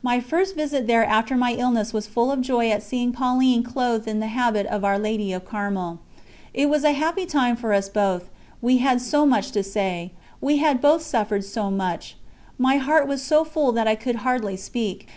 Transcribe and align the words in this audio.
My 0.00 0.20
first 0.20 0.54
visit 0.54 0.86
there 0.86 1.04
after 1.04 1.36
my 1.36 1.54
illness 1.54 1.92
was 1.92 2.06
full 2.06 2.30
of 2.30 2.40
joy 2.40 2.70
at 2.70 2.84
seeing 2.84 3.10
Pauline 3.10 3.64
clothed 3.64 4.06
in 4.06 4.20
the 4.20 4.28
habit 4.28 4.64
of 4.66 4.84
Our 4.84 4.96
Lady 4.96 5.32
of 5.32 5.44
Carmel. 5.44 5.98
It 6.54 6.70
was 6.70 6.84
a 6.84 6.92
happy 6.92 7.26
time 7.26 7.56
for 7.56 7.72
us 7.72 7.88
both, 7.88 8.28
we 8.60 8.78
had 8.78 9.00
so 9.00 9.26
much 9.26 9.50
to 9.50 9.64
say, 9.64 10.12
we 10.40 10.58
had 10.58 10.80
both 10.80 11.02
suffered 11.02 11.42
so 11.44 11.68
much. 11.68 12.16
My 12.58 12.76
heart 12.76 13.08
was 13.08 13.22
so 13.24 13.42
full 13.42 13.72
that 13.72 13.88
I 13.88 13.96
could 13.96 14.14
hardly 14.22 14.56
speak. 14.56 15.08